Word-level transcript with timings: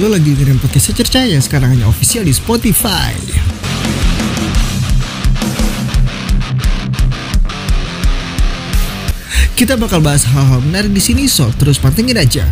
lo 0.00 0.08
lagi 0.08 0.32
dengerin 0.32 0.56
podcast 0.56 0.96
Secerca 0.96 1.20
yang 1.28 1.44
sekarang 1.44 1.76
hanya 1.76 1.84
official 1.84 2.24
di 2.24 2.32
Spotify. 2.32 3.12
Kita 9.52 9.76
bakal 9.76 10.00
bahas 10.00 10.24
hal-hal 10.24 10.64
menarik 10.64 10.88
di 10.96 11.04
sini, 11.04 11.28
so 11.28 11.52
terus 11.60 11.76
pantengin 11.76 12.16
aja. 12.16 12.48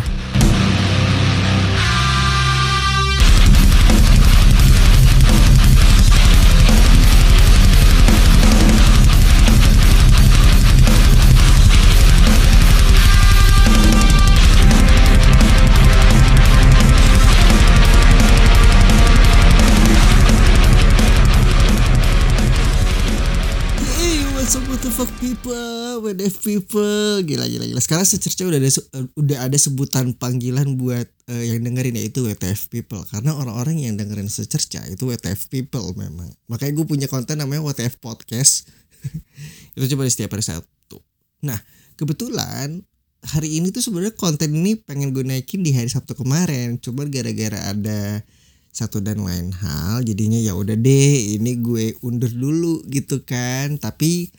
People, 25.39 26.03
people, 26.43 27.23
gila 27.23 27.45
gila 27.47 27.65
gila. 27.65 27.81
Sekarang 27.81 28.03
secerca 28.03 28.43
udah 28.43 28.59
ada 28.59 28.71
udah 29.15 29.37
ada 29.47 29.57
sebutan 29.57 30.11
panggilan 30.15 30.75
buat 30.75 31.07
eh, 31.31 31.53
yang 31.53 31.63
dengerin 31.63 31.95
yaitu 31.95 32.27
WTF 32.27 32.67
people 32.67 32.99
karena 33.07 33.35
orang-orang 33.35 33.79
yang 33.79 33.95
dengerin 33.95 34.27
secerca 34.27 34.83
itu 34.87 35.07
WTF 35.07 35.47
people 35.47 35.95
memang. 35.95 36.29
Makanya 36.51 36.73
gue 36.75 36.85
punya 36.85 37.07
konten 37.07 37.39
namanya 37.39 37.63
WTF 37.63 38.03
podcast. 38.03 38.67
itu 39.75 39.85
coba 39.95 40.03
di 40.03 40.11
setiap 40.11 40.35
hari 40.35 40.43
Sabtu. 40.43 40.99
Nah, 41.47 41.59
kebetulan 41.95 42.83
hari 43.23 43.63
ini 43.63 43.71
tuh 43.71 43.83
sebenarnya 43.83 44.15
konten 44.19 44.51
ini 44.51 44.75
pengen 44.75 45.15
gue 45.15 45.23
naikin 45.23 45.63
di 45.63 45.71
hari 45.71 45.87
Sabtu 45.87 46.19
kemarin. 46.19 46.79
Cuma 46.83 47.07
gara-gara 47.07 47.71
ada 47.71 48.23
satu 48.69 49.01
dan 49.01 49.25
lain 49.25 49.49
hal 49.49 50.05
jadinya 50.05 50.37
ya 50.37 50.53
udah 50.53 50.77
deh 50.77 51.41
ini 51.41 51.57
gue 51.57 51.97
undur 52.05 52.29
dulu 52.29 52.85
gitu 52.85 53.25
kan 53.25 53.81
tapi 53.81 54.29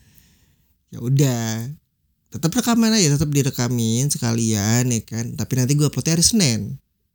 ya 0.91 0.99
udah 0.99 1.71
tetap 2.31 2.55
rekaman 2.55 2.95
aja 2.95 3.19
tetap 3.19 3.31
direkamin 3.31 4.07
sekalian 4.07 4.87
ya 4.87 5.03
kan? 5.03 5.35
Tapi 5.35 5.53
nanti 5.59 5.75
gue 5.75 5.91
uploadnya 5.91 6.15
hari 6.15 6.27
Senin. 6.27 6.61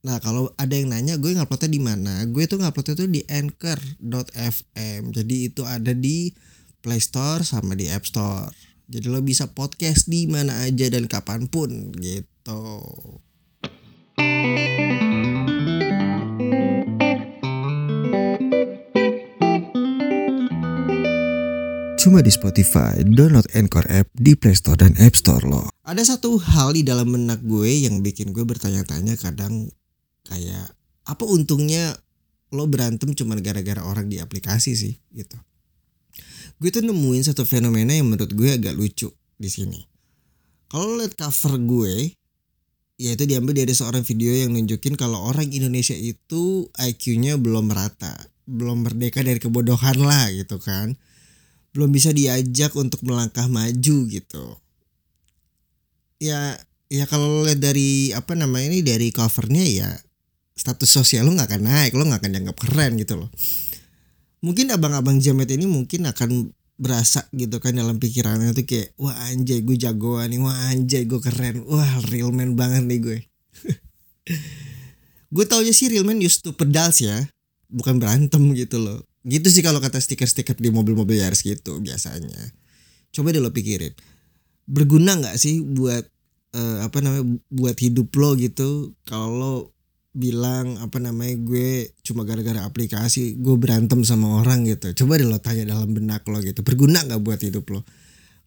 Nah 0.04 0.20
kalau 0.20 0.52
ada 0.60 0.76
yang 0.76 0.92
nanya 0.92 1.16
gue 1.16 1.32
nguploadnya 1.34 1.72
di 1.72 1.82
mana? 1.82 2.24
Gue 2.28 2.46
tuh 2.46 2.60
nguploadnya 2.60 2.96
tuh 3.00 3.10
di 3.10 3.24
anchor.fm 3.26 5.02
jadi 5.16 5.36
itu 5.50 5.64
ada 5.64 5.96
di 5.96 6.36
Play 6.84 7.02
Store 7.02 7.42
sama 7.42 7.74
di 7.74 7.90
App 7.90 8.06
Store. 8.06 8.52
Jadi 8.86 9.10
lo 9.10 9.18
bisa 9.26 9.50
podcast 9.50 10.06
di 10.06 10.30
mana 10.30 10.62
aja 10.62 10.86
dan 10.94 11.10
kapan 11.10 11.50
pun 11.50 11.90
gitu 11.98 12.62
Cuma 22.06 22.22
di 22.22 22.30
Spotify, 22.30 23.02
download 23.02 23.50
Anchor 23.58 23.82
app 23.90 24.14
di 24.14 24.38
Play 24.38 24.54
Store 24.54 24.78
dan 24.78 24.94
App 25.02 25.18
Store 25.18 25.42
lo. 25.42 25.74
Ada 25.90 26.14
satu 26.14 26.38
hal 26.38 26.78
di 26.78 26.86
dalam 26.86 27.10
benak 27.10 27.42
gue 27.42 27.66
yang 27.66 28.06
bikin 28.06 28.30
gue 28.30 28.46
bertanya-tanya 28.46 29.18
kadang 29.18 29.74
kayak 30.30 30.70
apa 31.10 31.26
untungnya 31.26 31.98
lo 32.54 32.70
berantem 32.70 33.10
cuma 33.18 33.34
gara-gara 33.42 33.82
orang 33.82 34.06
di 34.06 34.22
aplikasi 34.22 34.78
sih 34.78 34.94
gitu. 35.18 35.34
Gue 36.62 36.70
tuh 36.70 36.86
nemuin 36.86 37.26
satu 37.26 37.42
fenomena 37.42 37.98
yang 37.98 38.06
menurut 38.06 38.38
gue 38.38 38.54
agak 38.54 38.78
lucu 38.78 39.10
di 39.42 39.50
sini. 39.50 39.82
Kalau 40.70 40.86
lo 40.86 41.02
liat 41.02 41.18
cover 41.18 41.58
gue, 41.58 42.14
ya 43.02 43.18
itu 43.18 43.26
diambil 43.26 43.66
dari 43.66 43.74
seorang 43.74 44.06
video 44.06 44.30
yang 44.30 44.54
nunjukin 44.54 44.94
kalau 44.94 45.26
orang 45.26 45.50
Indonesia 45.50 45.98
itu 45.98 46.70
IQ-nya 46.70 47.42
belum 47.42 47.74
merata, 47.74 48.14
belum 48.46 48.86
merdeka 48.86 49.26
dari 49.26 49.42
kebodohan 49.42 49.98
lah 50.06 50.30
gitu 50.30 50.62
kan 50.62 50.94
belum 51.76 51.92
bisa 51.92 52.16
diajak 52.16 52.72
untuk 52.80 53.04
melangkah 53.04 53.52
maju 53.52 53.98
gitu. 54.08 54.46
Ya 56.24 56.56
ya 56.88 57.04
kalau 57.04 57.44
lihat 57.44 57.60
dari 57.60 58.16
apa 58.16 58.32
namanya 58.32 58.72
ini 58.72 58.80
dari 58.80 59.12
covernya 59.12 59.68
ya 59.68 59.92
status 60.56 60.88
sosial 60.88 61.28
lo 61.28 61.36
nggak 61.36 61.52
akan 61.52 61.64
naik, 61.68 61.92
lo 62.00 62.08
nggak 62.08 62.24
akan 62.24 62.32
dianggap 62.32 62.58
keren 62.64 62.96
gitu 62.96 63.20
loh. 63.20 63.30
Mungkin 64.40 64.72
abang-abang 64.72 65.20
jamet 65.20 65.52
ini 65.52 65.68
mungkin 65.68 66.08
akan 66.08 66.56
berasa 66.80 67.28
gitu 67.36 67.60
kan 67.60 67.76
dalam 67.76 68.00
pikirannya 68.00 68.56
tuh 68.56 68.64
kayak 68.64 68.96
wah 68.96 69.16
anjay 69.28 69.60
gue 69.60 69.76
jagoan 69.76 70.32
nih, 70.32 70.40
wah 70.40 70.56
anjay 70.72 71.04
gue 71.04 71.20
keren, 71.20 71.68
wah 71.68 72.00
real 72.08 72.32
man 72.32 72.56
banget 72.56 72.88
nih 72.88 73.00
gue. 73.04 73.20
gue 75.36 75.46
taunya 75.48 75.76
sih 75.76 75.92
real 75.92 76.08
man 76.08 76.24
used 76.24 76.40
to 76.40 76.56
pedals 76.56 77.04
ya, 77.04 77.28
bukan 77.68 78.00
berantem 78.00 78.56
gitu 78.56 78.80
loh 78.80 79.04
gitu 79.26 79.48
sih 79.50 79.66
kalau 79.66 79.82
kata 79.82 79.98
stiker-stiker 79.98 80.54
di 80.56 80.70
mobil-mobil 80.70 81.18
Yaris 81.18 81.42
gitu 81.42 81.82
biasanya. 81.82 82.54
Coba 83.10 83.34
deh 83.34 83.42
lo 83.42 83.50
pikirin. 83.50 83.92
Berguna 84.70 85.18
nggak 85.18 85.36
sih 85.42 85.66
buat 85.66 86.06
eh, 86.54 86.80
apa 86.86 86.98
namanya 87.02 87.26
buat 87.50 87.78
hidup 87.82 88.14
lo 88.16 88.38
gitu? 88.38 88.94
Kalau 89.10 89.74
bilang 90.16 90.80
apa 90.80 91.02
namanya 91.04 91.36
gue 91.44 91.92
cuma 92.00 92.24
gara-gara 92.24 92.64
aplikasi 92.64 93.36
gue 93.42 93.56
berantem 93.58 94.06
sama 94.06 94.46
orang 94.46 94.64
gitu. 94.70 94.94
Coba 95.04 95.18
deh 95.18 95.28
lo 95.28 95.42
tanya 95.42 95.74
dalam 95.74 95.90
benak 95.92 96.24
lo 96.30 96.40
gitu. 96.46 96.62
Berguna 96.62 97.02
nggak 97.02 97.22
buat 97.26 97.42
hidup 97.42 97.66
lo? 97.74 97.82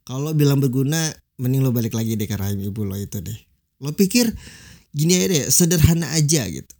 Kalau 0.06 0.32
bilang 0.32 0.62
berguna 0.62 1.10
mending 1.36 1.60
lo 1.60 1.74
balik 1.74 1.92
lagi 1.92 2.14
deh 2.14 2.24
ke 2.24 2.38
rahim 2.38 2.62
ibu 2.62 2.86
lo 2.86 2.94
itu 2.94 3.18
deh. 3.18 3.36
Lo 3.82 3.90
pikir 3.92 4.30
gini 4.94 5.18
aja 5.18 5.26
deh 5.26 5.44
sederhana 5.52 6.08
aja 6.16 6.46
gitu 6.48 6.77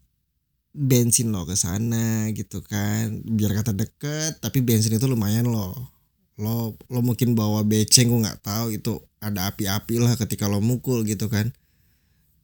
bensin 0.78 1.34
lo 1.34 1.42
ke 1.42 1.58
sana 1.58 2.30
gitu 2.30 2.62
kan. 2.62 3.18
Biar 3.26 3.50
kata 3.58 3.74
deket 3.74 4.38
tapi 4.38 4.62
bensin 4.62 4.94
itu 4.94 5.10
lumayan 5.10 5.50
lo 5.50 5.74
lo 6.38 6.78
lo 6.86 7.00
mungkin 7.02 7.34
bawa 7.34 7.66
beceng 7.66 8.14
gue 8.14 8.22
nggak 8.22 8.46
tahu. 8.46 8.78
Itu 8.78 9.02
ada 9.18 9.50
api-api 9.50 9.98
lah 9.98 10.14
ketika 10.14 10.46
lo 10.46 10.62
mukul 10.62 11.02
gitu 11.02 11.26
kan. 11.26 11.50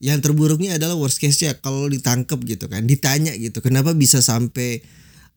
Yang 0.03 0.27
terburuknya 0.27 0.77
adalah 0.77 0.99
worst 0.99 1.23
case 1.23 1.47
nya 1.47 1.55
kalau 1.63 1.87
lo 1.87 1.89
ditangkep 1.95 2.43
gitu 2.43 2.67
kan. 2.67 2.83
Ditanya 2.85 3.31
gitu 3.39 3.63
kenapa 3.63 3.95
bisa 3.95 4.19
sampai 4.19 4.83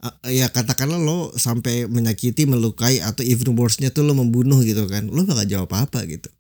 uh, 0.02 0.18
ya 0.26 0.50
katakanlah 0.50 0.98
lo 0.98 1.30
sampai 1.38 1.86
menyakiti 1.86 2.50
melukai 2.50 3.00
atau 3.00 3.22
even 3.22 3.54
worse-nya 3.54 3.94
tuh 3.94 4.02
lo 4.02 4.18
membunuh 4.18 4.58
gitu 4.66 4.90
kan. 4.90 5.06
Lo 5.06 5.22
bakal 5.24 5.46
jawab 5.46 5.72
apa 5.78 6.02
gitu? 6.10 6.34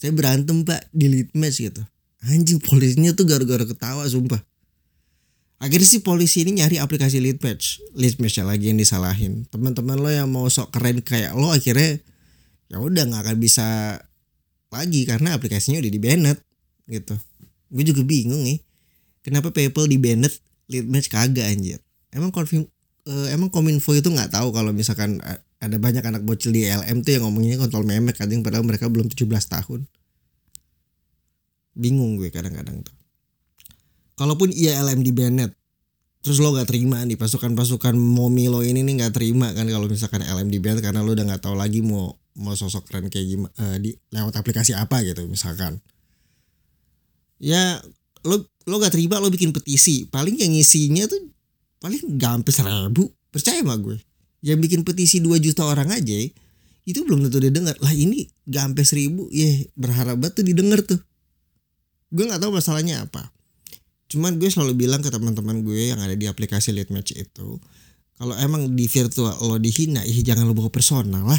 Saya 0.00 0.16
berantem 0.16 0.64
pak 0.64 0.88
di 0.96 1.12
lead 1.12 1.30
match 1.36 1.60
gitu. 1.60 1.84
Anjing 2.24 2.58
polisinya 2.58 3.14
tuh 3.14 3.28
gara-gara 3.28 3.62
ketawa 3.62 4.02
sumpah 4.08 4.42
akhirnya 5.58 5.88
sih 5.90 6.02
polisi 6.06 6.46
ini 6.46 6.62
nyari 6.62 6.78
aplikasi 6.78 7.18
lead 7.18 7.42
match 7.42 7.82
lead 7.98 8.16
match 8.22 8.38
lagi 8.42 8.70
yang 8.70 8.78
disalahin. 8.78 9.46
Teman-teman 9.50 9.98
lo 9.98 10.10
yang 10.10 10.30
mau 10.30 10.46
sok 10.46 10.70
keren 10.70 11.02
kayak 11.02 11.34
lo 11.34 11.50
akhirnya 11.50 11.98
ya 12.70 12.78
udah 12.78 13.02
nggak 13.10 13.22
akan 13.26 13.36
bisa 13.42 13.98
lagi 14.70 15.02
karena 15.08 15.34
aplikasinya 15.34 15.82
udah 15.82 15.90
di 15.90 16.00
banned 16.00 16.38
gitu. 16.86 17.14
Gue 17.68 17.84
juga 17.84 18.02
bingung 18.06 18.46
nih 18.46 18.62
kenapa 19.26 19.50
PayPal 19.50 19.90
di 19.90 19.98
banned 19.98 20.30
lead 20.70 20.86
match 20.86 21.10
kagak 21.10 21.50
anjir? 21.50 21.82
Emang 22.14 22.30
konfirm 22.30 22.70
eh, 23.10 23.28
emang 23.34 23.50
kominfo 23.50 23.98
itu 23.98 24.08
nggak 24.08 24.38
tahu 24.38 24.54
kalau 24.54 24.70
misalkan 24.70 25.18
ada 25.58 25.76
banyak 25.76 26.06
anak 26.06 26.22
bocil 26.22 26.54
di 26.54 26.70
LM 26.70 27.02
tuh 27.02 27.18
yang 27.18 27.26
ngomongnya 27.26 27.58
kontrol 27.58 27.82
memek 27.82 28.14
kadang 28.14 28.46
padahal 28.46 28.62
mereka 28.62 28.86
belum 28.86 29.10
17 29.10 29.26
tahun. 29.26 29.90
Bingung 31.74 32.18
gue 32.18 32.30
kadang-kadang 32.30 32.82
tuh 32.86 32.97
kalaupun 34.18 34.50
ILM 34.50 35.06
di 35.06 35.14
banned 35.14 35.54
terus 36.18 36.42
lo 36.42 36.50
gak 36.50 36.74
terima 36.74 36.98
nih 37.06 37.14
pasukan-pasukan 37.14 37.94
momi 37.94 38.50
lo 38.50 38.66
ini 38.66 38.82
nih 38.82 39.06
gak 39.06 39.14
terima 39.14 39.54
kan 39.54 39.70
kalau 39.70 39.86
misalkan 39.86 40.26
LM 40.26 40.50
di 40.50 40.58
banned 40.58 40.82
karena 40.82 41.00
lo 41.06 41.14
udah 41.14 41.24
gak 41.24 41.46
tahu 41.46 41.54
lagi 41.54 41.78
mau 41.78 42.18
mau 42.38 42.54
sosok 42.54 42.90
keren 42.90 43.06
kayak 43.06 43.26
gimana 43.26 43.78
di 43.78 43.94
lewat 44.10 44.34
aplikasi 44.38 44.74
apa 44.74 45.02
gitu 45.06 45.26
misalkan. 45.30 45.78
Ya 47.38 47.78
lo 48.26 48.50
lo 48.66 48.74
gak 48.82 48.98
terima 48.98 49.22
lo 49.22 49.30
bikin 49.30 49.54
petisi. 49.54 50.10
Paling 50.10 50.42
yang 50.42 50.50
ngisinya 50.50 51.06
tuh 51.06 51.22
paling 51.78 52.02
sampai 52.18 52.52
seribu 52.52 53.14
percaya 53.30 53.62
sama 53.62 53.78
gue. 53.78 53.98
Yang 54.42 54.58
bikin 54.66 54.80
petisi 54.82 55.22
2 55.22 55.38
juta 55.38 55.66
orang 55.66 55.94
aja 55.94 56.18
itu 56.88 56.98
belum 57.04 57.26
tentu 57.26 57.38
dia 57.38 57.52
dengar 57.54 57.78
lah 57.78 57.94
ini 57.94 58.26
sampai 58.48 58.82
seribu 58.82 59.30
ya 59.30 59.50
berharap 59.78 60.18
banget 60.18 60.42
tuh 60.42 60.44
didengar 60.46 60.82
tuh. 60.82 60.98
Gue 62.10 62.26
nggak 62.26 62.42
tahu 62.42 62.58
masalahnya 62.58 63.06
apa 63.06 63.37
cuman 64.08 64.40
gue 64.40 64.48
selalu 64.48 64.72
bilang 64.74 65.04
ke 65.04 65.12
teman-teman 65.12 65.60
gue 65.60 65.92
yang 65.92 66.00
ada 66.00 66.16
di 66.16 66.24
aplikasi 66.24 66.72
lead 66.72 66.88
match 66.88 67.12
itu 67.12 67.60
kalau 68.18 68.34
emang 68.34 68.74
di 68.74 68.90
virtual 68.90 69.30
lo 69.46 69.56
dihina 69.62 70.02
ih 70.02 70.26
jangan 70.26 70.50
lo 70.50 70.52
bawa 70.52 70.74
personal 70.74 71.22
lah. 71.22 71.38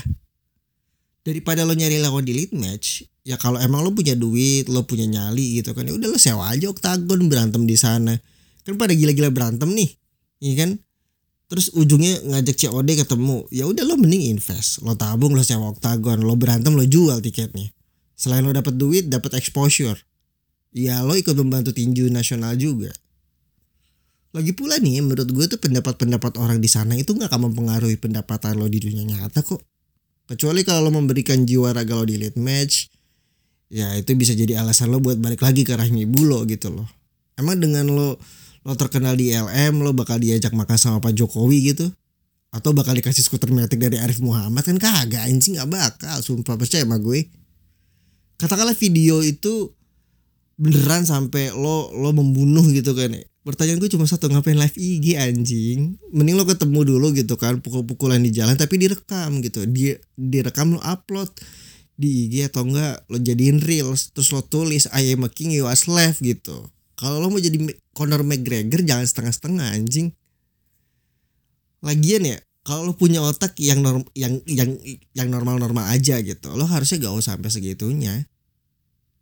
Daripada 1.19 1.67
lo 1.67 1.75
nyari 1.75 1.99
lawan 1.99 2.23
di 2.23 2.31
lead 2.31 2.55
match 2.55 3.03
ya 3.27 3.35
kalau 3.35 3.59
emang 3.59 3.83
lo 3.83 3.91
punya 3.91 4.15
duit 4.15 4.71
lo 4.71 4.87
punya 4.87 5.03
nyali 5.03 5.59
gitu 5.59 5.75
kan 5.75 5.83
ya 5.83 5.91
udah 5.91 6.07
lo 6.07 6.15
sewa 6.15 6.47
aja 6.47 6.71
oktagon 6.71 7.27
berantem 7.27 7.67
di 7.67 7.75
sana. 7.75 8.15
Kan 8.63 8.79
pada 8.79 8.95
gila-gila 8.95 9.27
berantem 9.27 9.67
nih 9.75 9.91
iya 10.39 10.53
kan? 10.63 10.79
Terus 11.51 11.75
ujungnya 11.75 12.15
ngajak 12.31 12.55
COD 12.55 12.89
ketemu 13.03 13.37
ya 13.51 13.67
udah 13.67 13.83
lo 13.83 13.99
mending 13.99 14.31
invest. 14.31 14.79
Lo 14.79 14.95
tabung 14.95 15.35
lo 15.35 15.43
sewa 15.43 15.75
oktagon 15.75 16.23
lo 16.23 16.39
berantem 16.39 16.71
lo 16.71 16.87
jual 16.87 17.19
tiketnya. 17.19 17.75
Selain 18.15 18.39
lo 18.39 18.55
dapet 18.55 18.79
duit 18.79 19.11
dapet 19.11 19.35
exposure 19.35 19.99
ya 20.73 21.01
lo 21.01 21.17
ikut 21.17 21.33
membantu 21.33 21.73
tinju 21.73 22.09
nasional 22.09 22.53
juga. 22.55 22.93
Lagi 24.29 24.53
pula 24.53 24.77
nih 24.77 25.01
menurut 25.01 25.25
gue 25.33 25.45
tuh 25.49 25.57
pendapat-pendapat 25.57 26.37
orang 26.37 26.61
di 26.61 26.69
sana 26.69 26.93
itu 26.93 27.17
nggak 27.17 27.33
akan 27.33 27.49
mempengaruhi 27.49 27.97
pendapatan 27.97 28.61
lo 28.61 28.69
di 28.69 28.77
dunia 28.77 29.01
nyata 29.01 29.41
kok. 29.41 29.57
Kecuali 30.29 30.61
kalau 30.61 30.89
lo 30.89 31.01
memberikan 31.01 31.41
jiwa 31.41 31.73
raga 31.73 31.97
lo 31.97 32.05
di 32.05 32.21
lead 32.21 32.37
match 32.37 32.93
ya 33.69 33.93
itu 33.97 34.13
bisa 34.13 34.37
jadi 34.37 34.61
alasan 34.61 34.93
lo 34.93 35.01
buat 35.01 35.17
balik 35.17 35.41
lagi 35.41 35.65
ke 35.65 35.73
rahim 35.73 35.97
ibu 35.97 36.21
lo 36.29 36.45
gitu 36.45 36.69
loh. 36.69 36.85
Emang 37.41 37.57
dengan 37.57 37.89
lo 37.89 38.21
lo 38.61 38.73
terkenal 38.77 39.17
di 39.17 39.33
LM 39.33 39.81
lo 39.81 39.97
bakal 39.97 40.21
diajak 40.21 40.53
makan 40.53 40.77
sama 40.77 40.97
Pak 41.01 41.17
Jokowi 41.17 41.73
gitu? 41.73 41.89
Atau 42.53 42.73
bakal 42.73 42.97
dikasih 42.97 43.25
skuter 43.25 43.49
metik 43.49 43.81
dari 43.81 43.97
Arif 43.97 44.21
Muhammad? 44.21 44.61
Kan 44.61 44.77
kagak 44.77 45.25
anjing 45.25 45.57
nggak 45.57 45.69
bakal. 45.69 46.17
Sumpah 46.21 46.53
percaya 46.53 46.85
sama 46.85 47.01
gue. 47.01 47.25
Katakanlah 48.37 48.77
video 48.77 49.25
itu 49.25 49.73
beneran 50.59 51.07
sampai 51.07 51.55
lo 51.55 51.89
lo 51.95 52.11
membunuh 52.11 52.67
gitu 52.67 52.91
kan. 52.91 53.15
Pertanyaan 53.47 53.79
gue 53.79 53.87
cuma 53.87 54.03
satu 54.03 54.27
ngapain 54.27 54.59
live 54.59 54.75
IG 54.75 55.15
anjing? 55.15 55.95
Mending 56.11 56.35
lo 56.35 56.43
ketemu 56.43 56.83
dulu 56.83 57.15
gitu 57.15 57.39
kan 57.39 57.63
pukul-pukulan 57.63 58.19
di 58.19 58.35
jalan 58.35 58.59
tapi 58.59 58.75
direkam 58.75 59.39
gitu. 59.39 59.63
Dia 59.63 59.95
direkam 60.19 60.75
lo 60.75 60.83
upload 60.83 61.31
di 61.95 62.27
IG 62.27 62.51
atau 62.51 62.67
enggak 62.67 63.07
lo 63.07 63.17
jadiin 63.17 63.63
reels 63.63 64.11
terus 64.11 64.35
lo 64.35 64.43
tulis 64.43 64.91
I 64.91 65.15
am 65.15 65.23
a 65.23 65.31
king 65.31 65.55
you 65.55 65.65
slave 65.79 66.19
gitu. 66.19 66.67
Kalau 66.99 67.23
lo 67.23 67.31
mau 67.31 67.39
jadi 67.39 67.55
Conor 67.95 68.27
McGregor 68.27 68.83
jangan 68.83 69.07
setengah-setengah 69.07 69.79
anjing. 69.79 70.11
Lagian 71.79 72.27
ya 72.27 72.37
kalau 72.67 72.91
lo 72.91 72.93
punya 72.99 73.23
otak 73.23 73.55
yang 73.63 73.79
norm 73.79 74.03
yang 74.11 74.43
yang 74.43 74.75
yang 75.15 75.31
normal-normal 75.31 75.87
aja 75.89 76.19
gitu 76.19 76.51
lo 76.53 76.67
harusnya 76.67 76.99
gak 76.99 77.15
usah 77.15 77.33
sampai 77.39 77.49
segitunya 77.49 78.27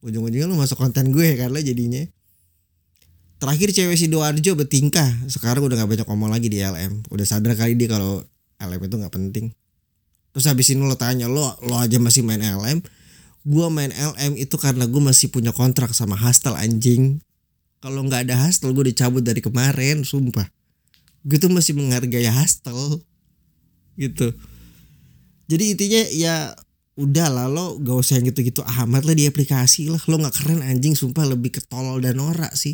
ujung-ujungnya 0.06 0.48
lo 0.50 0.56
masuk 0.58 0.78
konten 0.78 1.10
gue 1.10 1.38
lo 1.38 1.60
jadinya. 1.62 2.04
Terakhir 3.38 3.70
cewek 3.70 3.98
si 3.98 4.10
Doarjo 4.10 4.58
bertingkah. 4.58 5.30
Sekarang 5.30 5.62
udah 5.70 5.78
gak 5.78 5.90
banyak 5.90 6.08
ngomong 6.10 6.34
lagi 6.34 6.50
di 6.50 6.58
LM 6.62 7.06
udah 7.14 7.26
sadar 7.26 7.54
kali 7.54 7.78
dia 7.78 7.90
kalau 7.90 8.26
LM 8.58 8.82
itu 8.82 8.96
gak 8.98 9.14
penting. 9.14 9.46
Terus 10.34 10.46
habis 10.50 10.70
ini 10.74 10.82
lo 10.82 10.98
tanya 10.98 11.30
lo 11.30 11.54
lo 11.66 11.76
aja 11.78 11.98
masih 12.02 12.26
main 12.26 12.42
LM 12.42 12.82
gua 13.48 13.72
main 13.72 13.96
LM 13.96 14.36
itu 14.36 14.60
karena 14.60 14.84
gue 14.84 15.00
masih 15.00 15.32
punya 15.32 15.56
kontrak 15.56 15.96
sama 15.96 16.20
hostel 16.20 16.54
anjing. 16.60 17.24
Kalau 17.80 18.04
nggak 18.04 18.28
ada 18.28 18.36
hostel 18.44 18.76
gue 18.76 18.92
dicabut 18.92 19.24
dari 19.24 19.40
kemarin 19.40 20.04
sumpah. 20.04 20.50
Gue 21.24 21.40
tuh 21.40 21.48
masih 21.48 21.78
menghargai 21.78 22.28
hostel 22.28 23.00
gitu. 23.96 24.36
Jadi 25.48 25.64
intinya 25.72 26.02
ya 26.12 26.36
udah 26.98 27.30
lah 27.30 27.46
lo 27.46 27.78
gak 27.78 27.98
usah 27.98 28.18
yang 28.18 28.34
gitu-gitu 28.34 28.66
amat 28.66 29.06
lah 29.06 29.14
di 29.14 29.30
aplikasi 29.30 29.94
lah. 29.94 30.02
Lo 30.10 30.18
nggak 30.18 30.34
keren 30.34 30.66
anjing 30.66 30.98
sumpah 30.98 31.30
lebih 31.30 31.54
ketolol 31.62 32.02
dan 32.02 32.18
norak 32.18 32.58
sih. 32.58 32.74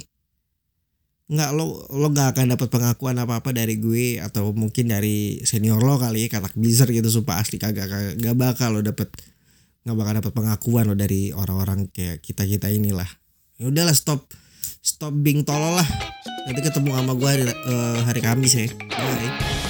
Nggak 1.27 1.51
lo 1.51 1.83
lo 1.91 2.07
gak 2.15 2.39
akan 2.39 2.55
dapat 2.55 2.67
pengakuan 2.71 3.19
apa 3.19 3.43
apa 3.43 3.51
dari 3.51 3.75
gue 3.77 4.23
atau 4.23 4.55
mungkin 4.55 4.95
dari 4.95 5.43
senior 5.43 5.83
lo 5.83 5.99
kali 5.99 6.27
ya 6.27 6.39
katak 6.39 6.55
blizzard 6.55 6.95
gitu 6.95 7.11
sumpah 7.11 7.43
asli. 7.43 7.59
Kagak 7.59 7.91
kagak 7.91 8.15
gak 8.23 8.35
bakal 8.39 8.79
lo 8.79 8.81
dapet 8.81 9.11
nggak 9.83 9.97
bakal 9.99 10.13
dapat 10.23 10.31
pengakuan 10.31 10.83
lo 10.87 10.95
dari 10.95 11.35
orang-orang 11.35 11.91
kayak 11.91 12.23
kita 12.23 12.47
kita 12.47 12.71
inilah. 12.71 13.07
Ya 13.59 13.67
udahlah 13.67 13.91
stop 13.91 14.31
stop 14.79 15.11
being 15.11 15.43
tolol 15.43 15.75
lah. 15.75 15.87
Nanti 16.47 16.59
ketemu 16.59 16.95
sama 16.95 17.11
gue 17.15 17.29
hari, 17.29 17.43
uh, 17.47 17.99
hari 18.07 18.19
Kamis 18.23 18.55
ya. 18.55 18.67
Bye 18.87 19.62